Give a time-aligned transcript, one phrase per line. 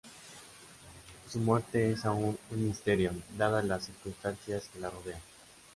[1.29, 5.21] Su muerte es aún un misterio, dadas las circunstancias que la rodean.